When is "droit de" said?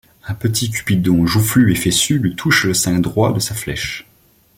2.97-3.39